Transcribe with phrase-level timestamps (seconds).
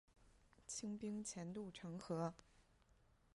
[0.65, 2.33] 清兵潜渡城河。